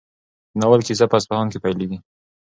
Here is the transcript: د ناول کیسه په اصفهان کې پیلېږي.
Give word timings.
د 0.51 0.53
ناول 0.59 0.81
کیسه 0.87 1.05
په 1.09 1.15
اصفهان 1.19 1.47
کې 1.51 1.59
پیلېږي. 1.63 1.97